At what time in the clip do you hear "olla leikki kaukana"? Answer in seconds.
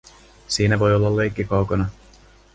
0.95-1.85